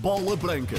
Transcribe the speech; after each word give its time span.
Bola 0.00 0.34
Branca. 0.34 0.76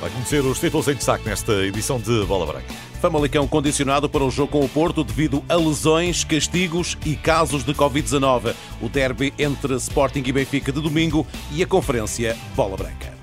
Vai 0.00 0.10
conhecer 0.10 0.40
os 0.40 0.58
títulos 0.58 0.88
em 0.88 0.94
destaque 0.94 1.24
nesta 1.24 1.52
edição 1.64 2.00
de 2.00 2.24
Bola 2.24 2.44
Branca. 2.44 2.66
Famalicão 3.00 3.46
condicionado 3.46 4.08
para 4.08 4.24
o 4.24 4.30
jogo 4.32 4.50
com 4.50 4.64
o 4.64 4.68
Porto 4.68 5.04
devido 5.04 5.44
a 5.48 5.54
lesões, 5.54 6.24
castigos 6.24 6.98
e 7.06 7.14
casos 7.14 7.62
de 7.62 7.72
Covid-19. 7.72 8.54
O 8.80 8.88
derby 8.88 9.32
entre 9.38 9.74
Sporting 9.76 10.24
e 10.26 10.32
Benfica 10.32 10.72
de 10.72 10.80
domingo 10.80 11.24
e 11.52 11.62
a 11.62 11.66
conferência 11.66 12.36
Bola 12.56 12.76
Branca. 12.76 13.14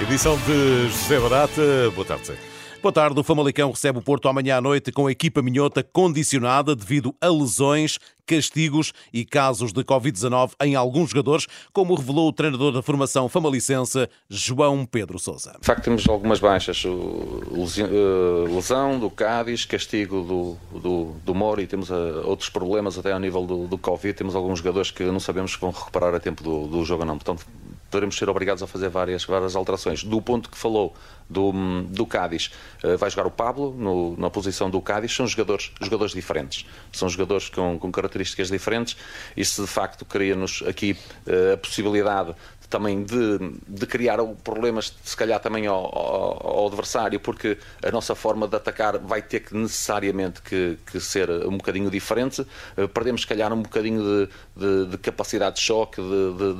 Edição 0.00 0.38
de 0.46 0.88
José 0.88 1.18
Barata. 1.18 1.90
Boa 1.92 2.06
tarde, 2.06 2.26
Zé. 2.26 2.55
Boa 2.86 2.92
tarde. 2.92 3.18
O 3.18 3.24
Famalicão 3.24 3.72
recebe 3.72 3.98
o 3.98 4.00
Porto 4.00 4.28
amanhã 4.28 4.58
à 4.58 4.60
noite 4.60 4.92
com 4.92 5.08
a 5.08 5.10
equipa 5.10 5.42
minhota 5.42 5.82
condicionada 5.82 6.72
devido 6.76 7.12
a 7.20 7.26
lesões, 7.26 7.98
castigos 8.24 8.92
e 9.12 9.24
casos 9.24 9.72
de 9.72 9.82
Covid-19 9.82 10.52
em 10.62 10.76
alguns 10.76 11.10
jogadores, 11.10 11.48
como 11.72 11.96
revelou 11.96 12.28
o 12.28 12.32
treinador 12.32 12.70
da 12.70 12.82
formação 12.82 13.28
famalicense, 13.28 14.08
João 14.30 14.86
Pedro 14.86 15.18
Sousa. 15.18 15.56
De 15.60 15.66
facto, 15.66 15.82
temos 15.82 16.08
algumas 16.08 16.38
baixas. 16.38 16.84
Eh, 16.86 18.54
lesão 18.54 19.00
do 19.00 19.10
Cádiz, 19.10 19.64
castigo 19.64 20.22
do, 20.22 20.78
do, 20.78 21.12
do 21.24 21.34
Mori, 21.34 21.66
temos 21.66 21.90
eh, 21.90 21.94
outros 22.24 22.50
problemas 22.50 22.96
até 22.96 23.10
ao 23.10 23.18
nível 23.18 23.44
do, 23.44 23.66
do 23.66 23.76
Covid. 23.76 24.14
Temos 24.14 24.36
alguns 24.36 24.60
jogadores 24.60 24.92
que 24.92 25.02
não 25.02 25.18
sabemos 25.18 25.50
se 25.50 25.58
vão 25.58 25.72
recuperar 25.72 26.14
a 26.14 26.20
tempo 26.20 26.44
do, 26.44 26.68
do 26.68 26.84
jogo 26.84 27.04
não. 27.04 27.18
Portanto, 27.18 27.44
poderemos 27.90 28.16
ser 28.16 28.28
obrigados 28.28 28.62
a 28.62 28.66
fazer 28.66 28.88
várias, 28.88 29.24
várias 29.24 29.56
alterações. 29.56 30.02
Do 30.02 30.20
ponto 30.20 30.50
que 30.50 30.56
falou 30.56 30.94
do, 31.28 31.52
do 31.88 32.06
Cádiz, 32.06 32.50
uh, 32.82 32.96
vai 32.96 33.10
jogar 33.10 33.26
o 33.26 33.30
Pablo 33.30 33.74
no, 33.76 34.16
na 34.16 34.30
posição 34.30 34.70
do 34.70 34.80
Cádiz, 34.80 35.14
são 35.14 35.26
jogadores, 35.26 35.72
jogadores 35.80 36.12
diferentes. 36.12 36.66
São 36.92 37.08
jogadores 37.08 37.48
com, 37.48 37.78
com 37.78 37.90
características 37.90 38.48
diferentes. 38.48 38.96
Isso 39.36 39.62
de 39.62 39.68
facto 39.68 40.04
cria-nos 40.04 40.62
aqui 40.66 40.96
uh, 41.26 41.54
a 41.54 41.56
possibilidade 41.56 42.34
também 42.68 43.04
de, 43.04 43.38
de, 43.66 43.86
criar 43.86 44.18
problemas, 44.42 44.92
se 45.04 45.16
calhar 45.16 45.38
também 45.40 45.66
ao, 45.66 45.76
ao, 45.76 46.58
ao, 46.58 46.66
adversário, 46.66 47.18
porque 47.20 47.58
a 47.82 47.90
nossa 47.90 48.14
forma 48.14 48.48
de 48.48 48.56
atacar 48.56 48.98
vai 48.98 49.22
ter 49.22 49.40
que 49.40 49.54
necessariamente 49.54 50.42
que, 50.42 50.76
que 50.84 50.98
ser 51.00 51.30
um 51.30 51.56
bocadinho 51.56 51.90
diferente. 51.90 52.42
Uh, 52.76 52.88
perdemos, 52.88 53.20
se 53.22 53.26
calhar, 53.26 53.52
um 53.52 53.62
bocadinho 53.62 54.02
de, 54.02 54.28
de, 54.56 54.90
de 54.90 54.98
capacidade 54.98 55.56
de 55.56 55.62
choque, 55.62 56.00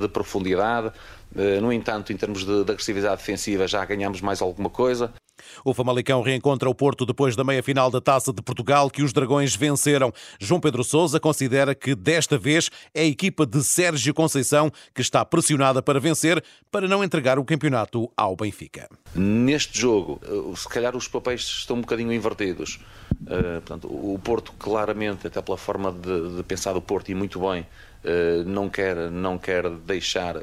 de, 0.00 0.08
profundidade. 0.08 0.92
Uh, 1.34 1.60
no 1.60 1.72
entanto, 1.72 2.12
em 2.12 2.16
termos 2.16 2.44
de, 2.44 2.60
agressividade 2.62 3.19
defensiva, 3.19 3.66
já 3.66 3.84
ganhamos 3.84 4.20
mais 4.20 4.41
alguma 4.41 4.70
coisa. 4.70 5.12
O 5.64 5.74
Famalicão 5.74 6.22
reencontra 6.22 6.68
o 6.68 6.74
Porto 6.74 7.05
depois 7.05 7.36
da 7.36 7.44
meia-final 7.44 7.91
da 7.91 8.00
Taça 8.00 8.33
de 8.33 8.42
Portugal 8.42 8.91
que 8.91 9.02
os 9.02 9.12
Dragões 9.12 9.55
venceram. 9.55 10.12
João 10.41 10.60
Pedro 10.60 10.83
Sousa 10.83 11.20
considera 11.20 11.74
que 11.74 11.94
desta 11.94 12.38
vez 12.38 12.70
é 12.94 13.02
a 13.02 13.06
equipa 13.06 13.46
de 13.46 13.62
Sérgio 13.62 14.14
Conceição 14.14 14.70
que 14.94 15.02
está 15.02 15.24
pressionada 15.24 15.83
para 15.83 16.00
vencer 16.00 16.42
para 16.70 16.88
não 16.88 17.05
entregar 17.05 17.38
o 17.38 17.44
campeonato 17.44 18.11
ao 18.16 18.34
Benfica. 18.34 18.88
Neste 19.14 19.78
jogo, 19.78 20.20
eh, 20.24 20.56
se 20.56 20.68
calhar 20.68 20.96
os 20.96 21.08
papéis 21.08 21.42
estão 21.42 21.77
um 21.77 21.80
bocadinho 21.80 22.12
invertidos. 22.12 22.78
Uh, 23.22 23.61
portanto, 23.62 23.89
o 23.89 24.19
Porto 24.22 24.53
claramente, 24.59 25.27
até 25.27 25.41
pela 25.41 25.56
forma 25.56 25.91
de, 25.91 26.36
de 26.36 26.42
pensar 26.42 26.72
do 26.72 26.83
Porto 26.83 27.11
e 27.11 27.14
muito 27.14 27.41
bem, 27.41 27.67
Uh, 28.06 28.45
não 28.48 28.69
quer, 28.70 28.95
não 29.11 29.36
quer 29.36 29.69
deixar, 29.69 30.36
uh, 30.36 30.42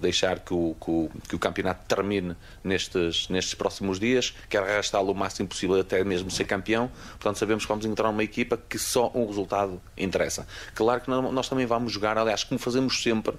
deixar 0.00 0.38
que, 0.38 0.54
o, 0.54 0.76
que, 0.80 0.88
o, 0.88 1.10
que 1.28 1.34
o 1.34 1.38
campeonato 1.38 1.84
termine 1.88 2.36
nestes, 2.62 3.28
nestes 3.28 3.54
próximos 3.54 3.98
dias, 3.98 4.32
quer 4.48 4.62
arrastá-lo 4.62 5.10
o 5.10 5.14
máximo 5.14 5.48
possível 5.48 5.80
até 5.80 6.04
mesmo 6.04 6.30
ser 6.30 6.44
campeão. 6.44 6.88
Portanto, 7.18 7.38
sabemos 7.38 7.64
que 7.64 7.68
vamos 7.68 7.84
encontrar 7.84 8.08
uma 8.08 8.22
equipa 8.22 8.56
que 8.56 8.78
só 8.78 9.10
um 9.16 9.26
resultado 9.26 9.82
interessa. 9.98 10.46
Claro 10.76 11.00
que 11.00 11.10
nós 11.10 11.48
também 11.48 11.66
vamos 11.66 11.92
jogar, 11.92 12.16
aliás, 12.18 12.44
como 12.44 12.60
fazemos 12.60 13.02
sempre. 13.02 13.34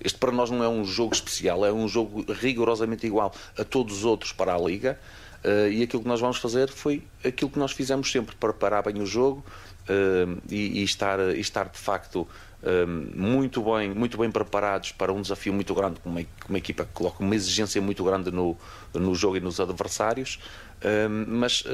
Este 0.00 0.18
para 0.18 0.30
nós 0.30 0.48
não 0.50 0.62
é 0.62 0.68
um 0.68 0.84
jogo 0.84 1.14
especial, 1.14 1.66
é 1.66 1.72
um 1.72 1.88
jogo 1.88 2.24
rigorosamente 2.32 3.04
igual 3.08 3.34
a 3.58 3.64
todos 3.64 3.98
os 3.98 4.04
outros 4.04 4.30
para 4.30 4.54
a 4.54 4.58
Liga. 4.58 5.00
Uh, 5.44 5.68
e 5.70 5.82
aquilo 5.82 6.02
que 6.02 6.08
nós 6.08 6.20
vamos 6.20 6.38
fazer 6.38 6.70
foi 6.70 7.02
aquilo 7.22 7.50
que 7.50 7.58
nós 7.58 7.72
fizemos 7.72 8.10
sempre, 8.10 8.34
preparar 8.34 8.82
bem 8.82 9.02
o 9.02 9.04
jogo 9.04 9.44
uh, 9.82 10.40
e, 10.48 10.80
e, 10.80 10.82
estar, 10.82 11.20
e 11.20 11.38
estar 11.38 11.68
de 11.68 11.76
facto 11.76 12.26
uh, 12.62 12.86
muito, 13.14 13.62
bem, 13.62 13.90
muito 13.90 14.16
bem 14.16 14.30
preparados 14.30 14.92
para 14.92 15.12
um 15.12 15.20
desafio 15.20 15.52
muito 15.52 15.74
grande, 15.74 16.00
com 16.00 16.08
uma, 16.08 16.22
uma 16.48 16.56
equipa 16.56 16.86
que 16.86 16.92
coloca 16.94 17.22
uma 17.22 17.34
exigência 17.34 17.82
muito 17.82 18.02
grande 18.02 18.30
no, 18.30 18.56
no 18.94 19.14
jogo 19.14 19.36
e 19.36 19.40
nos 19.40 19.60
adversários, 19.60 20.38
mas 21.26 21.64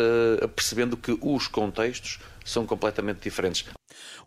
percebendo 0.55 0.97
que 0.97 1.19
os 1.21 1.49
contextos 1.49 2.21
são 2.45 2.65
completamente 2.65 3.21
diferentes. 3.23 3.65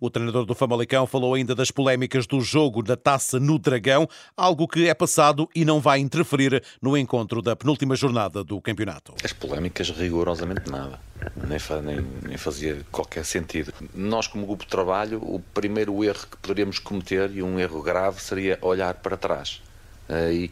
O 0.03 0.09
treinador 0.09 0.45
do 0.45 0.53
Famalicão 0.53 1.07
falou 1.07 1.33
ainda 1.33 1.55
das 1.55 1.71
polémicas 1.71 2.27
do 2.27 2.41
jogo 2.41 2.83
da 2.83 2.97
taça 2.97 3.39
no 3.39 3.57
Dragão, 3.57 4.05
algo 4.35 4.67
que 4.67 4.89
é 4.89 4.93
passado 4.93 5.49
e 5.55 5.63
não 5.63 5.79
vai 5.79 5.99
interferir 5.99 6.61
no 6.81 6.97
encontro 6.97 7.41
da 7.41 7.55
penúltima 7.55 7.95
jornada 7.95 8.43
do 8.43 8.59
campeonato. 8.59 9.15
As 9.23 9.31
polémicas, 9.31 9.91
rigorosamente 9.91 10.69
nada. 10.69 10.99
Nem, 11.47 11.57
nem, 11.81 12.05
nem, 12.21 12.37
fazia 12.37 12.81
qualquer 12.91 13.23
sentido. 13.23 13.73
Nós, 13.95 14.27
como 14.27 14.45
grupo 14.45 14.65
de 14.65 14.69
trabalho, 14.71 15.19
o 15.19 15.39
primeiro 15.53 16.03
erro 16.03 16.27
que 16.29 16.35
poderíamos 16.35 16.79
cometer, 16.79 17.31
e 17.33 17.41
um 17.41 17.57
erro 17.57 17.81
grave, 17.81 18.21
seria 18.21 18.59
olhar 18.61 18.95
para 18.95 19.15
trás. 19.15 19.61
E 20.09 20.51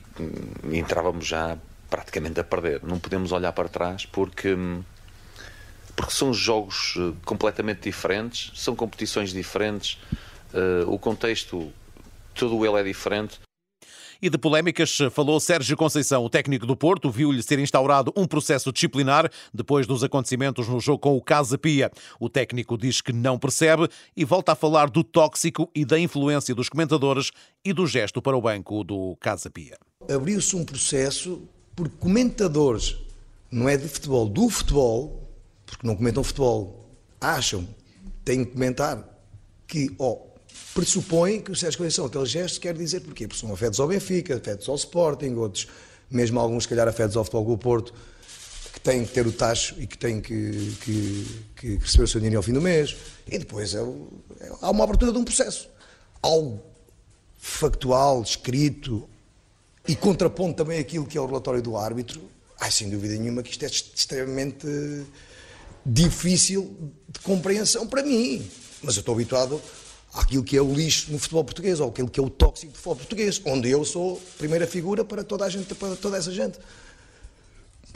entrávamos 0.71 1.27
já 1.27 1.57
praticamente 1.89 2.39
a 2.39 2.43
perder. 2.45 2.79
Não 2.83 2.97
podemos 2.97 3.33
olhar 3.33 3.51
para 3.51 3.67
trás 3.67 4.05
porque 4.05 4.53
hum, 4.53 4.81
porque 6.01 6.15
são 6.15 6.33
jogos 6.33 6.95
eh, 6.97 7.13
completamente 7.23 7.81
diferentes, 7.81 8.51
são 8.59 8.75
competições 8.75 9.31
diferentes, 9.31 9.99
uh, 10.51 10.91
o 10.91 10.97
contexto, 10.97 11.71
todo 12.33 12.65
ele 12.65 12.79
é 12.79 12.83
diferente. 12.83 13.39
E 14.19 14.27
de 14.27 14.35
polémicas 14.35 14.97
falou 15.11 15.39
Sérgio 15.39 15.77
Conceição, 15.77 16.25
o 16.25 16.29
técnico 16.29 16.65
do 16.65 16.75
Porto, 16.75 17.11
viu-lhe 17.11 17.43
ser 17.43 17.59
instaurado 17.59 18.11
um 18.17 18.25
processo 18.25 18.71
disciplinar 18.71 19.29
depois 19.53 19.85
dos 19.85 20.03
acontecimentos 20.03 20.67
no 20.67 20.79
jogo 20.79 20.97
com 20.97 21.15
o 21.15 21.21
Casa 21.21 21.55
Pia. 21.55 21.91
O 22.19 22.27
técnico 22.27 22.79
diz 22.79 22.99
que 22.99 23.13
não 23.13 23.37
percebe 23.37 23.87
e 24.17 24.25
volta 24.25 24.53
a 24.53 24.55
falar 24.55 24.89
do 24.89 25.03
tóxico 25.03 25.69
e 25.75 25.85
da 25.85 25.99
influência 25.99 26.55
dos 26.55 26.67
comentadores 26.67 27.29
e 27.63 27.73
do 27.73 27.85
gesto 27.85 28.23
para 28.23 28.35
o 28.35 28.41
banco 28.41 28.83
do 28.83 29.15
Casa 29.19 29.51
Pia. 29.51 29.77
Abriu-se 30.09 30.55
um 30.55 30.65
processo 30.65 31.47
por 31.75 31.89
comentadores, 31.89 32.97
não 33.51 33.69
é 33.69 33.77
de 33.77 33.87
futebol, 33.87 34.27
do 34.27 34.49
futebol, 34.49 35.30
porque 35.71 35.87
não 35.87 35.95
comentam 35.95 36.23
futebol, 36.23 36.85
acham, 37.19 37.67
têm 38.25 38.43
que 38.43 38.51
comentar, 38.51 39.07
que 39.65 39.89
oh, 39.97 40.19
pressupõem 40.73 41.39
que 41.39 41.51
o 41.51 41.55
Sérgio 41.55 41.77
Conceição, 41.77 42.05
aquele 42.05 42.25
gesto, 42.25 42.59
quer 42.59 42.75
dizer 42.75 42.99
porquê? 42.99 43.25
Porque 43.25 43.39
são 43.39 43.53
afetos 43.53 43.79
ao 43.79 43.87
Benfica, 43.87 44.35
afetos 44.35 44.67
ao 44.67 44.75
Sporting, 44.75 45.33
outros, 45.35 45.67
mesmo 46.09 46.39
alguns, 46.39 46.63
se 46.63 46.69
calhar, 46.69 46.87
afetos 46.87 47.15
ao 47.15 47.23
Futebol 47.23 47.55
do 47.55 47.57
Porto, 47.57 47.93
que 48.73 48.81
têm 48.81 49.05
que 49.05 49.13
ter 49.13 49.25
o 49.25 49.31
tacho 49.31 49.75
e 49.79 49.87
que 49.87 49.97
têm 49.97 50.19
que, 50.19 50.75
que, 50.81 51.43
que 51.55 51.75
receber 51.77 52.03
o 52.03 52.07
seu 52.07 52.19
dinheiro 52.19 52.37
ao 52.37 52.43
fim 52.43 52.53
do 52.53 52.61
mês. 52.61 52.95
E 53.27 53.37
depois 53.37 53.73
é, 53.73 53.79
é, 53.79 54.51
há 54.61 54.69
uma 54.69 54.83
abertura 54.83 55.13
de 55.13 55.17
um 55.17 55.23
processo. 55.23 55.69
Algo 56.21 56.61
factual, 57.37 58.21
escrito 58.21 59.07
e 59.87 59.95
contrapondo 59.95 60.53
também 60.53 60.79
aquilo 60.79 61.05
que 61.05 61.17
é 61.17 61.21
o 61.21 61.25
relatório 61.25 61.61
do 61.61 61.75
árbitro, 61.77 62.21
ai, 62.59 62.71
sem 62.71 62.89
dúvida 62.89 63.15
nenhuma 63.15 63.41
que 63.41 63.51
isto 63.51 63.63
é 63.63 63.67
extremamente 63.67 64.67
difícil 65.85 66.93
de 67.07 67.19
compreensão 67.19 67.87
para 67.87 68.03
mim. 68.03 68.45
Mas 68.81 68.95
eu 68.95 69.01
estou 69.01 69.13
habituado 69.13 69.61
àquilo 70.13 70.43
que 70.43 70.57
é 70.57 70.61
o 70.61 70.73
lixo 70.73 71.11
no 71.11 71.19
futebol 71.19 71.43
português, 71.43 71.79
ou 71.79 71.89
aquilo 71.89 72.09
que 72.09 72.19
é 72.19 72.23
o 72.23 72.29
tóxico 72.29 72.71
do 72.71 72.75
futebol 72.75 72.95
português, 72.95 73.41
onde 73.45 73.69
eu 73.69 73.85
sou 73.85 74.21
primeira 74.37 74.67
figura 74.67 75.03
para 75.05 75.23
toda 75.23 75.45
a 75.45 75.49
gente, 75.49 75.73
para 75.75 75.95
toda 75.95 76.17
essa 76.17 76.31
gente. 76.31 76.59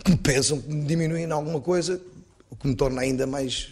Que 0.04 0.12
me 0.12 0.18
pensam 0.18 0.62
que 0.62 0.70
me 0.70 0.86
diminuem 0.86 1.24
em 1.24 1.32
alguma 1.32 1.62
coisa, 1.62 2.02
o 2.50 2.56
que 2.56 2.68
me 2.68 2.76
torna 2.76 3.02
ainda 3.02 3.26
mais. 3.26 3.70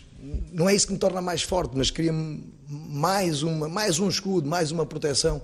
Não 0.52 0.70
é 0.70 0.76
isso 0.76 0.88
que 0.88 0.94
me 0.94 1.00
torna 1.00 1.22
mais 1.22 1.42
forte, 1.42 1.72
mas 1.76 1.92
cria-me 1.92 2.44
mais, 2.68 3.44
mais 3.44 4.00
um 4.00 4.08
escudo, 4.08 4.48
mais 4.48 4.72
uma 4.72 4.86
proteção 4.86 5.42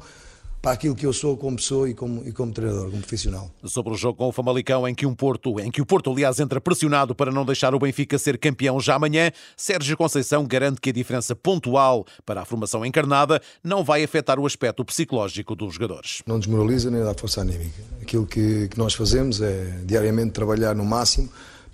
para 0.62 0.72
aquilo 0.72 0.96
que 0.96 1.06
eu 1.06 1.14
sou 1.14 1.38
como 1.38 1.56
pessoa 1.56 1.90
e 1.90 1.94
como, 1.94 2.28
e 2.28 2.32
como 2.32 2.52
treinador, 2.52 2.90
como 2.90 3.00
profissional. 3.00 3.50
Sobre 3.64 3.94
o 3.94 3.96
jogo 3.96 4.18
com 4.18 4.28
o 4.28 4.32
Famalicão, 4.32 4.88
em 4.88 4.94
que, 4.94 5.06
um 5.06 5.16
Porto, 5.16 5.60
em 5.60 5.72
que 5.72 5.82
o 5.82 5.86
Porto, 5.86 6.12
aliás, 6.12 6.40
entra 6.40 6.60
pressionado 6.60 7.16
para 7.16 7.32
não 7.32 7.46
deixar 7.46 7.74
o 7.74 7.80
Benfica 7.80 8.18
ser 8.18 8.38
campeão 8.38 8.80
já 8.80 8.96
amanhã, 8.96 9.32
Sérgio 9.56 9.96
Conceição 9.96 10.46
garante 10.46 10.82
que 10.82 10.90
a 10.90 10.94
diferença 10.94 11.36
pontual 11.36 12.06
para 12.26 12.42
a 12.42 12.46
formação 12.46 12.86
encarnada 12.86 13.42
não 13.64 13.84
vai 13.84 14.04
afetar 14.04 14.40
o 14.40 14.46
aspecto 14.46 14.84
psicológico 14.84 15.56
dos 15.56 15.76
jogadores. 15.76 16.22
Não 16.26 16.40
desmoraliza 16.40 16.92
nem 16.92 17.04
dá 17.04 17.14
força 17.14 17.42
anímica. 17.42 17.82
Aquilo 18.02 18.26
que, 18.26 18.68
que 18.68 18.78
nós 18.78 18.94
fazemos 18.94 19.42
é 19.42 19.80
diariamente 19.86 20.32
trabalhar 20.32 20.76
no 20.76 20.86
máximo 20.86 21.30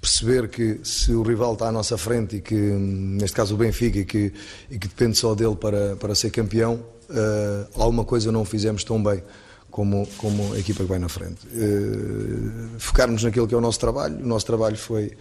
perceber 0.06 0.48
que 0.50 0.80
se 0.83 1.12
o 1.13 1.24
rival 1.24 1.54
está 1.54 1.69
à 1.69 1.71
nossa 1.71 1.98
frente 1.98 2.36
e 2.36 2.42
que, 2.42 2.54
neste 2.54 3.36
caso 3.36 3.56
o 3.56 3.57
Benfica, 3.57 3.98
e 3.98 4.06
que, 4.06 4.31
e 4.69 4.77
que 4.77 4.88
depende 4.88 5.18
só 5.18 5.33
dele 5.33 5.56
para, 5.56 5.95
para 5.95 6.13
ser 6.13 6.30
campeão, 6.30 6.80
uh, 7.10 7.81
alguma 7.81 8.04
coisa 8.04 8.31
não 8.31 8.46
fizemos 8.46 8.84
tão 8.84 9.02
bem 9.02 9.22
como, 9.69 10.07
como 10.18 10.54
a 10.54 10.60
equipa 10.60 10.84
que 10.84 10.90
vai 10.90 11.00
na 11.00 11.10
frente. 11.10 11.46
Uh, 11.48 12.80
focarmos 12.80 13.24
naquilo 13.24 13.48
que 13.48 13.54
é 13.54 13.57
o 13.57 13.62
nosso 13.62 13.80
trabalho. 13.80 14.18
O 14.24 14.28
nosso 14.28 14.46
trabalho 14.46 14.78
foi, 14.78 15.12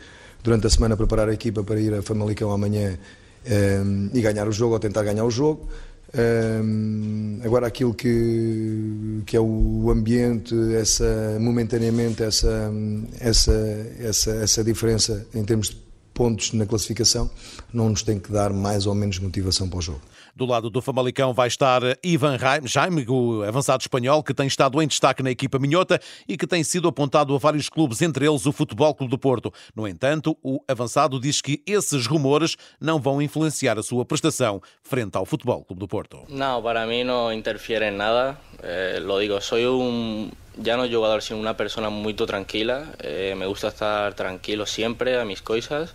durante 0.43 0.67
a 0.67 0.71
semana, 0.71 0.97
preparar 0.97 1.29
a 1.29 1.35
equipa 1.35 1.65
para 1.65 1.81
ir 1.81 1.93
a 1.95 2.03
Famalicão 2.03 2.53
amanhã 2.53 2.99
uh, 3.47 4.11
e 4.13 4.21
ganhar 4.21 4.47
o 4.47 4.53
jogo, 4.53 4.75
ou 4.75 4.81
tentar 4.81 5.03
ganhar 5.03 5.25
o 5.25 5.31
jogo. 5.31 5.69
Um, 6.17 7.41
agora 7.43 7.67
aquilo 7.67 7.93
que, 7.93 9.23
que 9.27 9.37
é 9.37 9.41
o 9.41 9.91
ambiente, 9.91 10.55
essa 10.75 11.37
momentaneamente 11.41 12.23
essa, 12.23 12.73
essa, 13.19 13.53
essa, 13.99 14.31
essa 14.37 14.63
diferença 14.63 15.27
em 15.35 15.45
termos 15.45 15.71
de 15.71 15.84
pontos 16.15 16.53
na 16.53 16.65
classificação, 16.65 17.29
não 17.73 17.91
nos 17.91 18.03
tem 18.03 18.19
que 18.19 18.33
dar 18.33 18.53
mais 18.53 18.87
ou 18.87 18.95
menos 18.95 19.19
motivação 19.19 19.69
para 19.69 19.79
o 19.79 19.83
jogo. 19.83 20.01
Do 20.35 20.47
lado 20.47 20.71
do 20.71 20.81
Famalicão 20.81 21.33
vai 21.33 21.49
estar 21.49 21.83
Ivan 22.03 22.37
Jaime, 22.65 23.05
o 23.09 23.43
avançado 23.43 23.83
espanhol, 23.83 24.23
que 24.23 24.33
tem 24.33 24.47
estado 24.47 24.81
em 24.81 24.87
destaque 24.87 25.23
na 25.23 25.31
equipa 25.31 25.59
minhota 25.59 26.01
e 26.29 26.37
que 26.37 26.47
tem 26.47 26.65
sido 26.65 26.89
apontado 26.89 27.35
a 27.35 27.39
vários 27.39 27.69
clubes, 27.69 28.03
entre 28.03 28.27
eles 28.27 28.47
o 28.47 28.53
Futebol 28.53 28.95
Clube 28.95 29.11
do 29.11 29.19
Porto. 29.19 29.53
No 29.77 29.87
entanto, 29.87 30.37
o 30.43 30.61
avançado 30.67 31.21
diz 31.21 31.41
que 31.41 31.63
esses 31.67 32.07
rumores 32.07 32.57
não 32.81 32.99
vão 32.99 33.21
influenciar 33.21 33.79
a 33.79 33.83
sua 33.83 34.05
prestação 34.05 34.61
frente 34.83 35.17
ao 35.17 35.25
Futebol 35.25 35.65
Clube 35.65 35.81
do 35.81 35.89
Porto. 35.89 36.25
Não, 36.29 36.63
para 36.63 36.87
mim 36.87 37.05
não 37.05 37.33
interfere 37.33 37.87
em 37.87 37.97
nada. 37.97 38.39
Eh, 38.63 38.99
lo 39.01 39.19
digo, 39.19 39.41
soy 39.41 39.67
un 39.67 40.33
ya 40.57 40.77
no 40.77 40.89
jugador, 40.89 41.23
sino 41.23 41.41
una 41.41 41.57
persona 41.57 41.91
muy 41.91 42.15
tranquila. 42.15 42.85
Eh, 43.01 43.35
me 43.37 43.47
gusta 43.47 43.69
estar 43.69 44.15
tranquilo 44.15 44.67
siempre 44.67 45.19
a 45.21 45.25
mis 45.25 45.43
cosas. 45.43 45.95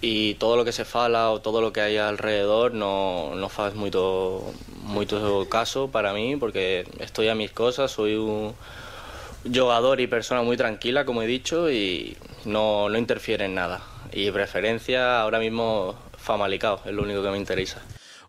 y 0.00 0.34
todo 0.34 0.56
lo 0.56 0.64
que 0.64 0.72
se 0.72 0.84
fala 0.84 1.30
o 1.30 1.40
todo 1.40 1.60
lo 1.62 1.72
que 1.72 1.80
hay 1.80 1.96
alrededor 1.96 2.74
no, 2.74 3.34
no 3.36 3.48
faz 3.48 3.74
mucho, 3.74 4.42
mucho 4.82 5.46
caso 5.48 5.90
para 5.90 6.12
mí 6.12 6.36
porque 6.36 6.86
estoy 7.00 7.28
a 7.28 7.34
mis 7.34 7.52
cosas, 7.52 7.92
soy 7.92 8.16
un 8.16 8.54
jugador 9.52 10.00
y 10.00 10.06
persona 10.06 10.42
muy 10.42 10.56
tranquila, 10.56 11.04
como 11.04 11.22
he 11.22 11.26
dicho, 11.26 11.70
y 11.70 12.16
no, 12.44 12.88
no 12.88 12.98
interfiere 12.98 13.46
en 13.46 13.54
nada. 13.54 13.80
Y 14.12 14.30
preferencia 14.30 15.20
ahora 15.20 15.38
mismo 15.38 15.94
Famalicao, 16.18 16.80
es 16.84 16.92
lo 16.92 17.02
único 17.02 17.22
que 17.22 17.30
me 17.30 17.38
interesa. 17.38 17.82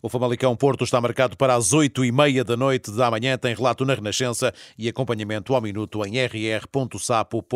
O 0.06 0.10
Famalicão 0.10 0.56
Porto 0.56 0.84
está 0.84 1.02
marcado 1.02 1.36
para 1.36 1.56
as 1.56 1.74
8 1.74 2.06
e 2.06 2.12
meia 2.12 2.44
da 2.44 2.56
noite 2.56 2.92
da 2.92 3.10
manhã. 3.10 3.36
Tem 3.40 3.56
relato 3.56 3.84
na 3.84 3.96
Renascença 3.96 4.54
e 4.78 4.88
acompanhamento 4.88 5.56
ao 5.56 5.62
minuto 5.62 6.06
em 6.06 6.24
rr.sapo.pt. 6.24 7.56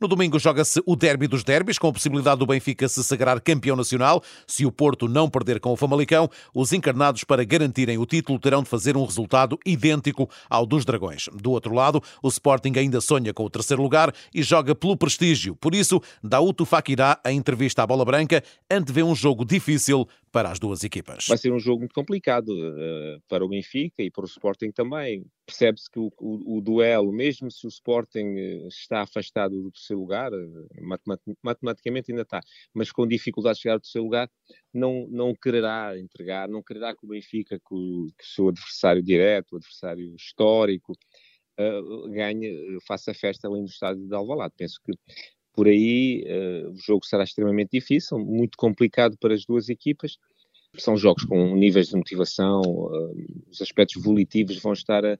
No 0.00 0.06
domingo 0.06 0.38
joga-se 0.38 0.80
o 0.86 0.94
derby 0.94 1.26
dos 1.26 1.42
derbys, 1.42 1.80
com 1.80 1.88
a 1.88 1.92
possibilidade 1.92 2.38
do 2.38 2.46
Benfica 2.46 2.86
se 2.88 3.02
sagrar 3.02 3.40
campeão 3.40 3.74
nacional. 3.74 4.22
Se 4.46 4.64
o 4.64 4.70
Porto 4.70 5.08
não 5.08 5.28
perder 5.28 5.58
com 5.58 5.72
o 5.72 5.76
Famalicão, 5.76 6.30
os 6.54 6.72
encarnados, 6.72 7.24
para 7.24 7.42
garantirem 7.42 7.98
o 7.98 8.06
título, 8.06 8.38
terão 8.38 8.62
de 8.62 8.68
fazer 8.68 8.96
um 8.96 9.04
resultado 9.04 9.58
idêntico 9.66 10.30
ao 10.48 10.64
dos 10.64 10.84
Dragões. 10.84 11.28
Do 11.34 11.50
outro 11.50 11.74
lado, 11.74 12.00
o 12.22 12.28
Sporting 12.28 12.74
ainda 12.76 13.00
sonha 13.00 13.34
com 13.34 13.44
o 13.44 13.50
terceiro 13.50 13.82
lugar 13.82 14.14
e 14.32 14.44
joga 14.44 14.76
pelo 14.76 14.96
prestígio. 14.96 15.56
Por 15.56 15.74
isso, 15.74 16.00
Dauto 16.22 16.64
Fakirá, 16.64 17.18
em 17.26 17.36
entrevista 17.36 17.82
à 17.82 17.86
Bola 17.86 18.04
Branca, 18.04 18.44
antevê 18.70 19.02
um 19.02 19.16
jogo 19.16 19.44
difícil 19.44 20.06
para 20.32 20.50
as 20.50 20.58
duas 20.58 20.82
equipas. 20.82 21.26
Vai 21.28 21.36
ser 21.36 21.52
um 21.52 21.58
jogo 21.58 21.80
muito 21.80 21.94
complicado 21.94 22.48
uh, 22.48 23.20
para 23.28 23.44
o 23.44 23.48
Benfica 23.48 24.02
e 24.02 24.10
para 24.10 24.24
o 24.24 24.26
Sporting 24.26 24.72
também. 24.72 25.26
Percebe-se 25.44 25.90
que 25.90 25.98
o, 25.98 26.10
o, 26.18 26.56
o, 26.56 26.60
duelo, 26.62 27.12
mesmo 27.12 27.50
se 27.50 27.66
o 27.66 27.68
Sporting 27.68 28.34
uh, 28.34 28.68
está 28.68 29.02
afastado 29.02 29.62
do 29.62 29.70
terceiro 29.70 30.00
lugar, 30.00 30.32
uh, 30.32 30.68
matematicamente 31.42 32.10
ainda 32.10 32.22
está, 32.22 32.40
mas 32.72 32.90
com 32.90 33.06
dificuldade 33.06 33.56
de 33.56 33.62
chegar 33.62 33.74
ao 33.74 33.80
terceiro 33.80 34.04
lugar, 34.04 34.30
não, 34.72 35.06
não 35.10 35.34
quererá 35.34 35.98
entregar, 35.98 36.48
não 36.48 36.62
quererá 36.62 36.96
que 36.96 37.04
o 37.04 37.08
Benfica, 37.08 37.58
que 37.58 37.74
o, 37.74 38.06
que 38.18 38.24
o 38.24 38.26
seu 38.26 38.48
adversário 38.48 39.02
direto, 39.02 39.52
o 39.52 39.56
adversário 39.56 40.16
histórico, 40.16 40.94
ganhe, 42.08 42.78
faça 42.86 43.12
festa 43.12 43.46
além 43.46 43.62
do 43.62 43.68
estádio 43.68 44.08
de 44.08 44.14
Alvalade. 44.14 44.54
Penso 44.56 44.80
que 44.82 44.92
por 45.52 45.66
aí 45.68 46.24
uh, 46.26 46.70
o 46.70 46.76
jogo 46.76 47.04
será 47.04 47.24
extremamente 47.24 47.70
difícil, 47.72 48.18
muito 48.18 48.56
complicado 48.56 49.16
para 49.18 49.34
as 49.34 49.44
duas 49.44 49.68
equipas. 49.68 50.16
São 50.78 50.96
jogos 50.96 51.24
com 51.24 51.54
níveis 51.54 51.88
de 51.88 51.96
motivação, 51.96 52.62
uh, 52.62 53.14
os 53.50 53.60
aspectos 53.60 54.02
volitivos 54.02 54.58
vão 54.58 54.72
estar, 54.72 55.04
a, 55.04 55.18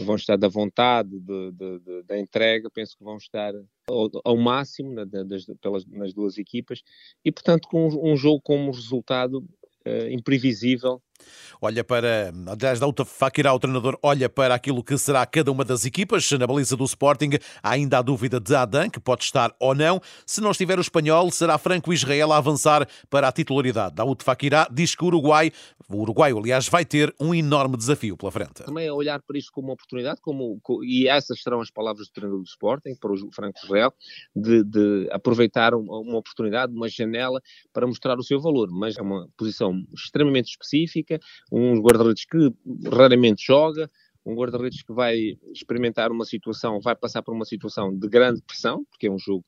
vão 0.00 0.16
estar 0.16 0.36
da 0.36 0.48
vontade, 0.48 1.10
de, 1.10 1.52
de, 1.52 1.78
de, 1.78 2.02
da 2.02 2.18
entrega, 2.18 2.68
penso 2.68 2.96
que 2.96 3.04
vão 3.04 3.16
estar 3.16 3.54
ao, 3.88 4.10
ao 4.24 4.36
máximo 4.36 4.92
na, 4.92 5.04
das, 5.04 5.46
pelas, 5.60 5.86
nas 5.86 6.12
duas 6.12 6.36
equipas 6.36 6.82
e, 7.24 7.30
portanto, 7.30 7.68
com 7.68 7.88
um, 7.88 8.12
um 8.12 8.16
jogo 8.16 8.40
como 8.42 8.72
resultado 8.72 9.38
uh, 9.86 10.10
imprevisível 10.10 11.00
olha 11.60 11.82
para, 11.84 12.32
aliás, 12.46 12.80
Dauta 12.80 13.04
Fakirá, 13.04 13.52
o 13.52 13.58
treinador, 13.58 13.98
olha 14.02 14.28
para 14.28 14.54
aquilo 14.54 14.82
que 14.82 14.96
será 14.98 15.24
cada 15.26 15.50
uma 15.50 15.64
das 15.64 15.84
equipas. 15.84 16.30
Na 16.32 16.46
baliza 16.46 16.76
do 16.76 16.84
Sporting, 16.84 17.30
há 17.62 17.70
ainda 17.70 17.98
a 17.98 18.02
dúvida 18.02 18.40
de 18.40 18.54
Adam, 18.54 18.88
que 18.90 19.00
pode 19.00 19.24
estar 19.24 19.54
ou 19.58 19.74
não. 19.74 20.00
Se 20.26 20.40
não 20.40 20.50
estiver 20.50 20.78
o 20.78 20.80
espanhol, 20.80 21.30
será 21.30 21.58
Franco 21.58 21.92
Israel 21.92 22.32
a 22.32 22.38
avançar 22.38 22.88
para 23.10 23.28
a 23.28 23.32
titularidade. 23.32 23.94
Dauta 23.94 24.24
Fakirá 24.24 24.68
diz 24.70 24.94
que 24.94 25.04
o 25.04 25.06
Uruguai, 25.06 25.52
o 25.88 25.96
Uruguai, 25.96 26.32
aliás, 26.32 26.68
vai 26.68 26.84
ter 26.84 27.14
um 27.20 27.34
enorme 27.34 27.76
desafio 27.76 28.16
pela 28.16 28.30
frente. 28.30 28.64
Também 28.64 28.88
a 28.88 28.94
olhar 28.94 29.20
para 29.22 29.38
isto 29.38 29.52
como 29.52 29.68
uma 29.68 29.74
oportunidade, 29.74 30.20
como, 30.20 30.60
e 30.82 31.08
essas 31.08 31.42
serão 31.42 31.60
as 31.60 31.70
palavras 31.70 32.08
do 32.08 32.12
treinador 32.12 32.42
do 32.42 32.48
Sporting, 32.48 32.94
para 33.00 33.12
o 33.12 33.32
Franco 33.32 33.58
Israel, 33.64 33.92
de, 34.34 34.62
de 34.64 35.08
aproveitar 35.10 35.74
uma 35.74 36.18
oportunidade, 36.18 36.72
uma 36.72 36.88
janela 36.88 37.40
para 37.72 37.86
mostrar 37.86 38.18
o 38.18 38.22
seu 38.22 38.40
valor. 38.40 38.68
Mas 38.70 38.96
é 38.96 39.02
uma 39.02 39.28
posição 39.36 39.84
extremamente 39.94 40.50
específica, 40.50 41.07
um 41.50 41.80
guarda-redes 41.80 42.24
que 42.24 42.52
raramente 42.90 43.44
joga, 43.44 43.90
um 44.28 44.34
guarda-redes 44.34 44.82
que 44.82 44.92
vai 44.92 45.38
experimentar 45.52 46.12
uma 46.12 46.24
situação, 46.24 46.80
vai 46.80 46.94
passar 46.94 47.22
por 47.22 47.34
uma 47.34 47.46
situação 47.46 47.96
de 47.96 48.06
grande 48.08 48.42
pressão, 48.42 48.84
porque 48.90 49.06
é 49.06 49.10
um 49.10 49.18
jogo 49.18 49.44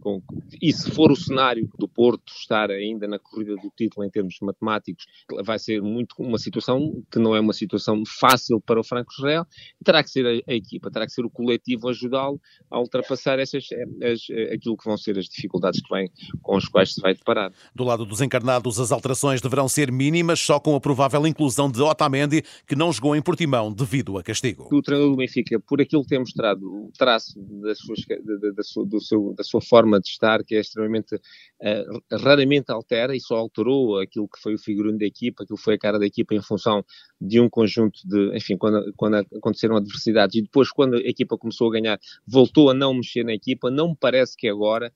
com, 0.00 0.20
e 0.60 0.72
se 0.72 0.90
for 0.90 1.12
o 1.12 1.16
cenário 1.16 1.68
do 1.78 1.86
Porto 1.86 2.32
estar 2.32 2.70
ainda 2.70 3.06
na 3.06 3.18
corrida 3.18 3.54
do 3.54 3.70
título 3.76 4.04
em 4.04 4.10
termos 4.10 4.36
matemáticos, 4.42 5.06
vai 5.44 5.58
ser 5.58 5.80
muito 5.80 6.14
uma 6.18 6.38
situação 6.38 7.02
que 7.10 7.18
não 7.18 7.36
é 7.36 7.40
uma 7.40 7.52
situação 7.52 8.02
fácil 8.06 8.60
para 8.60 8.80
o 8.80 8.84
Franco 8.84 9.12
Israel, 9.16 9.46
terá 9.84 10.02
que 10.02 10.10
ser 10.10 10.26
a, 10.26 10.50
a 10.50 10.54
equipa, 10.54 10.90
terá 10.90 11.06
que 11.06 11.12
ser 11.12 11.24
o 11.24 11.30
coletivo 11.30 11.88
ajudá-lo 11.88 12.40
a 12.70 12.80
ultrapassar 12.80 13.38
essas, 13.38 13.68
as, 14.02 14.26
aquilo 14.52 14.76
que 14.76 14.84
vão 14.84 14.96
ser 14.96 15.16
as 15.16 15.26
dificuldades 15.26 15.80
que 15.80 15.94
vêm, 15.94 16.10
com 16.42 16.56
as 16.56 16.66
quais 16.66 16.94
se 16.94 17.00
vai 17.00 17.14
deparar. 17.14 17.52
Do 17.74 17.84
lado 17.84 18.04
dos 18.04 18.20
encarnados, 18.20 18.80
as 18.80 18.90
alterações 18.90 19.40
deverão 19.40 19.68
ser 19.68 19.92
mínimas, 19.92 20.40
só 20.40 20.58
com 20.58 20.74
a 20.74 20.80
provável 20.80 21.24
inclusão 21.26 21.70
de 21.70 21.80
Otamendi, 21.80 22.42
que 22.66 22.74
não 22.74 22.92
jogou 22.92 23.14
em 23.14 23.22
Portimão 23.22 23.72
devido 23.72 24.18
a 24.18 24.23
castigo. 24.24 24.68
O 24.72 24.82
treinador 24.82 25.10
do 25.10 25.16
Benfica, 25.16 25.60
por 25.60 25.80
aquilo 25.80 26.02
que 26.02 26.08
tem 26.08 26.18
mostrado, 26.18 26.66
o 26.66 26.92
traço 26.96 27.38
das 27.62 27.78
suas, 27.78 28.00
da, 28.06 28.50
da, 28.50 28.62
sua, 28.62 28.86
seu, 29.00 29.34
da 29.36 29.44
sua 29.44 29.60
forma 29.60 30.00
de 30.00 30.08
estar, 30.08 30.42
que 30.42 30.54
é 30.56 30.60
extremamente, 30.60 31.14
uh, 31.14 32.16
raramente 32.18 32.72
altera 32.72 33.14
e 33.14 33.20
só 33.20 33.36
alterou 33.36 34.00
aquilo 34.00 34.28
que 34.28 34.40
foi 34.40 34.54
o 34.54 34.58
figurino 34.58 34.98
da 34.98 35.06
equipa, 35.06 35.44
aquilo 35.44 35.56
que 35.56 35.64
foi 35.64 35.74
a 35.74 35.78
cara 35.78 35.98
da 35.98 36.06
equipa 36.06 36.34
em 36.34 36.42
função 36.42 36.84
de 37.20 37.40
um 37.40 37.48
conjunto 37.48 38.00
de, 38.04 38.36
enfim, 38.36 38.56
quando, 38.56 38.92
quando 38.96 39.16
aconteceram 39.16 39.76
adversidades 39.76 40.36
e 40.36 40.42
depois 40.42 40.70
quando 40.70 40.96
a 40.96 41.00
equipa 41.00 41.38
começou 41.38 41.68
a 41.68 41.72
ganhar, 41.72 42.00
voltou 42.26 42.70
a 42.70 42.74
não 42.74 42.94
mexer 42.94 43.24
na 43.24 43.34
equipa, 43.34 43.70
não 43.70 43.90
me 43.90 43.96
parece 43.98 44.36
que 44.36 44.48
agora 44.48 44.92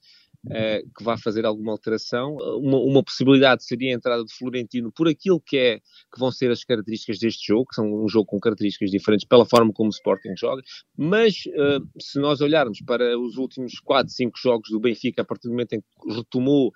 que 0.97 1.05
vá 1.05 1.17
fazer 1.17 1.45
alguma 1.45 1.73
alteração. 1.73 2.37
Uma, 2.61 2.79
uma, 2.79 3.03
possibilidade 3.03 3.65
seria 3.65 3.93
a 3.93 3.97
entrada 3.97 4.25
de 4.25 4.33
Florentino 4.35 4.93
por 4.93 5.09
aquilo 5.09 5.41
que, 5.41 5.57
é, 5.57 5.79
que 5.79 6.19
vão 6.19 6.31
ser 6.31 6.51
as 6.51 6.65
características 6.65 7.19
deste 7.19 7.47
jogo, 7.47 7.67
que 7.67 7.75
são 7.75 7.87
um 7.87 8.09
jogo 8.09 8.27
com 8.27 8.41
características 8.41 8.91
diferentes 8.91 9.27
pela 9.27 9.45
forma 9.45 9.73
como 9.73 9.89
o 9.89 9.93
Sporting 9.93 10.35
joga, 10.37 10.63
mas 10.97 11.35
uh, 11.47 12.01
se 12.01 12.19
nós 12.21 12.41
olharmos 12.41 12.81
para 12.81 13.19
os 13.19 13.37
últimos 13.37 13.79
4, 13.81 14.13
5 14.13 14.39
jogos 14.39 14.71
do 14.71 14.81
Benfica, 14.81 15.23
a 15.23 15.25
partir 15.25 15.49
do 15.49 15.53
momento 15.53 15.75
em 15.75 15.81
que 15.81 16.15
retomou 16.15 16.73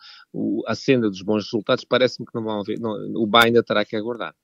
a 0.67 0.75
senda 0.75 1.09
dos 1.09 1.23
bons 1.23 1.45
resultados, 1.45 1.85
parece-me 1.85 2.27
que 2.27 2.35
não 2.35 2.43
vão 2.43 2.61
haver, 2.61 2.79
não, 2.79 2.93
o 3.17 3.27
Bá 3.27 3.45
ainda 3.45 3.63
terá 3.63 3.85
que 3.85 3.97
aguardar. 3.97 4.35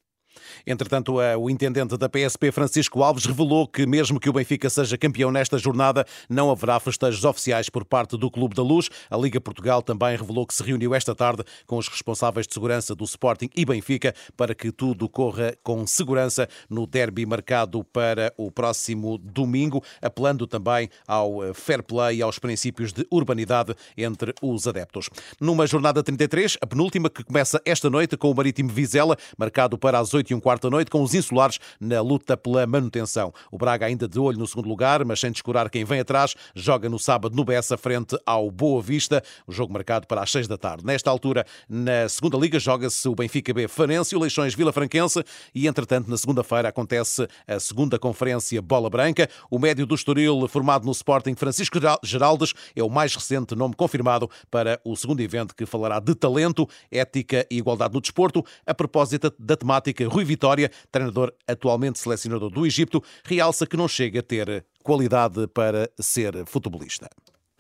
Entretanto, 0.66 1.16
o 1.16 1.50
intendente 1.50 1.97
da 1.97 2.09
PSP, 2.09 2.52
Francisco 2.52 3.02
Alves, 3.02 3.25
revelou 3.25 3.66
que, 3.66 3.87
mesmo 3.87 4.21
que 4.21 4.28
o 4.28 4.33
Benfica 4.33 4.68
seja 4.71 4.99
campeão 4.99 5.30
nesta 5.30 5.59
jornada, 5.59 6.04
não 6.28 6.50
haverá 6.50 6.78
festejos 6.80 7.25
oficiais 7.25 7.68
por 7.68 7.85
parte 7.85 8.16
do 8.16 8.30
Clube 8.30 8.54
da 8.54 8.62
Luz. 8.62 8.88
A 9.11 9.16
Liga 9.16 9.40
Portugal 9.40 9.83
também 9.83 10.16
revelou 10.16 10.47
que 10.47 10.54
se 10.54 10.62
reuniu 10.62 10.95
esta 10.95 11.14
tarde 11.14 11.45
com 11.66 11.76
os 11.76 11.88
responsáveis 11.88 12.47
de 12.47 12.54
segurança 12.54 12.95
do 12.95 13.04
Sporting 13.04 13.49
e 13.57 13.64
Benfica 13.64 14.14
para 14.37 14.54
que 14.54 14.71
tudo 14.71 15.09
corra 15.09 15.54
com 15.62 15.87
segurança 15.87 16.49
no 16.68 16.87
derby 16.87 17.26
marcado 17.26 17.85
para 17.85 18.33
o 18.37 18.50
próximo 18.50 19.18
domingo, 19.18 19.83
apelando 20.00 20.47
também 20.47 20.88
ao 21.07 21.45
eh, 21.45 21.54
fair 21.54 21.83
play 21.83 22.18
e 22.18 22.23
aos 22.23 22.38
princípios 22.38 22.92
de 22.92 23.07
urbanidade 23.11 23.75
entre 23.97 24.35
os 24.42 24.66
adeptos. 24.66 25.09
Numa 25.40 25.66
jornada 25.66 26.02
33, 26.02 26.59
a 26.61 26.66
penúltima 26.66 27.11
que 27.11 27.25
começa 27.25 27.61
esta 27.64 27.90
noite 27.90 28.16
com 28.16 28.30
o 28.30 28.35
Marítimo 28.35 28.68
Vizela, 28.68 29.16
marcado 29.37 29.78
para 29.78 29.99
as 29.99 30.14
8 30.14 30.27
e 30.32 30.35
um 30.35 30.40
quarto 30.40 30.64
da 30.64 30.70
noite, 30.70 30.90
com 30.90 31.02
os 31.02 31.14
insulares 31.14 31.58
na 31.80 32.00
luta 32.00 32.37
pela 32.37 32.66
manutenção. 32.66 33.32
O 33.50 33.58
Braga 33.58 33.87
ainda 33.87 34.08
de 34.08 34.18
olho 34.18 34.38
no 34.38 34.47
segundo 34.47 34.68
lugar, 34.68 35.04
mas 35.04 35.20
sem 35.20 35.30
descurar 35.30 35.70
quem 35.70 35.85
vem 35.85 36.00
atrás, 36.00 36.35
joga 36.54 36.88
no 36.88 36.99
sábado 36.99 37.35
no 37.35 37.44
Bessa 37.44 37.76
frente 37.76 38.18
ao 38.26 38.50
Boa 38.50 38.82
Vista, 38.82 39.23
o 39.47 39.52
jogo 39.52 39.73
marcado 39.73 40.06
para 40.06 40.23
as 40.23 40.30
seis 40.30 40.47
da 40.47 40.56
tarde. 40.56 40.85
Nesta 40.85 41.11
altura, 41.11 41.47
na 41.68 42.08
segunda 42.08 42.37
liga, 42.37 42.58
joga-se 42.58 43.08
o 43.08 43.14
Benfica 43.14 43.52
B 43.52 43.68
Farense 43.68 44.14
e 44.14 44.18
o 44.18 44.20
Leixões 44.20 44.54
Vila 44.54 44.73
Franquense 44.73 45.23
e, 45.54 45.66
entretanto, 45.66 46.11
na 46.11 46.16
segunda-feira 46.16 46.68
acontece 46.68 47.26
a 47.47 47.61
segunda 47.61 47.99
conferência 47.99 48.61
Bola 48.61 48.90
Branca. 48.90 49.28
O 49.50 49.58
médio 49.58 49.87
do 49.87 49.94
Estoril, 49.94 50.47
formado 50.49 50.85
no 50.85 50.92
Sporting, 50.92 51.35
Francisco 51.35 51.78
Geraldes, 52.02 52.54
é 52.75 52.82
o 52.82 52.88
mais 52.88 53.14
recente 53.14 53.54
nome 53.54 53.75
confirmado 53.75 54.30
para 54.50 54.80
o 54.85 54.97
segundo 54.97 55.20
evento 55.20 55.54
que 55.54 55.66
falará 55.66 56.00
de 56.00 56.14
talento, 56.14 56.68
ética 56.90 57.47
e 57.50 57.58
igualdade 57.58 57.94
no 57.94 58.00
desporto, 58.00 58.44
a 58.66 58.75
propósito 58.75 59.32
da 59.38 59.56
temática 59.56 60.08
Rui 60.09 60.25
Vitória, 60.25 60.71
treinador 60.91 61.33
atualmente 61.47 61.99
selecionador 61.99 62.50
do 62.50 62.67
Egito, 62.67 63.00
realça 63.25 63.67
que 63.67 63.77
não 63.77 63.87
chega 63.87 64.21
a 64.21 64.23
ter 64.23 64.65
qualidade 64.83 65.47
para 65.49 65.88
ser 66.00 66.45
futebolista. 66.47 67.09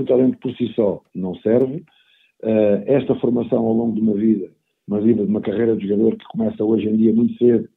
O 0.00 0.04
talento 0.04 0.38
por 0.38 0.54
si 0.56 0.72
só 0.74 1.02
não 1.14 1.34
serve. 1.36 1.84
Eh, 2.42 2.84
esta 2.86 3.14
formação 3.16 3.58
ao 3.58 3.72
longo 3.72 3.94
de 3.94 4.00
uma 4.00 4.14
vida, 4.14 4.50
uma 4.86 5.00
vida 5.00 5.24
de 5.24 5.30
uma 5.30 5.40
carreira 5.40 5.76
de 5.76 5.86
jogador 5.86 6.16
que 6.16 6.24
começa 6.26 6.64
hoje 6.64 6.88
em 6.88 6.96
dia 6.96 7.12
muito 7.12 7.36
cedo, 7.36 7.68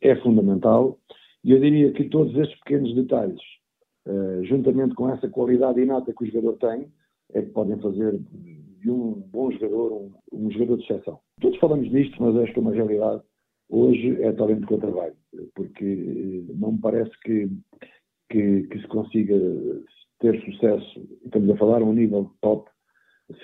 é 0.00 0.16
fundamental. 0.16 0.98
E 1.44 1.52
eu 1.52 1.60
diria 1.60 1.92
que 1.92 2.04
todos 2.04 2.36
estes 2.36 2.58
pequenos 2.60 2.94
detalhes, 2.94 3.40
eh, 4.06 4.40
juntamente 4.44 4.94
com 4.94 5.08
essa 5.08 5.28
qualidade 5.28 5.80
inata 5.80 6.12
que 6.12 6.24
o 6.24 6.26
jogador 6.26 6.56
tem, 6.58 6.88
é 7.32 7.42
que 7.42 7.50
podem 7.50 7.78
fazer 7.80 8.18
de 8.80 8.90
um 8.90 9.22
bom 9.30 9.50
jogador 9.52 9.92
um, 9.92 10.12
um 10.32 10.50
jogador 10.50 10.78
de 10.78 10.84
exceção. 10.84 11.18
Todos 11.40 11.58
falamos 11.58 11.90
nisto, 11.92 12.16
mas 12.22 12.50
que 12.50 12.58
é 12.58 12.62
uma 12.62 12.72
realidade 12.72 13.22
hoje 13.68 14.22
é 14.22 14.32
talento 14.32 14.66
com 14.66 14.78
trabalho, 14.78 15.14
porque 15.54 15.84
eh, 15.84 16.52
não 16.58 16.72
me 16.72 16.78
parece 16.78 17.10
que, 17.22 17.48
que, 18.30 18.62
que, 18.62 18.80
se 18.80 18.88
consiga 18.88 19.36
ter 20.20 20.40
sucesso, 20.44 21.08
estamos 21.24 21.50
a 21.50 21.56
falar 21.56 21.82
a 21.82 21.84
um 21.84 21.92
nível 21.92 22.30
top, 22.40 22.68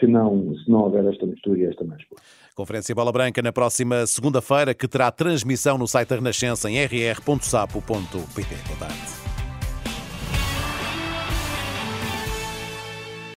se 0.01 0.07
não, 0.07 0.55
se 0.57 0.71
não 0.71 0.81
houver 0.81 1.05
esta 1.05 1.27
mistura 1.27 1.59
e 1.59 1.65
esta 1.65 1.85
mais 1.85 2.03
Conferência 2.55 2.95
Bola 2.95 3.13
Branca 3.13 3.43
na 3.43 3.53
próxima 3.53 4.07
segunda-feira, 4.07 4.75
que 4.75 4.89
terá 4.89 5.11
transmissão 5.11 5.77
no 5.77 5.87
site 5.87 6.09
da 6.09 6.17
Renascença 6.17 6.71
em 6.71 6.77
rr.sapo.pt. 6.77 8.55
Boa 8.67 8.79
tarde. 8.79 9.24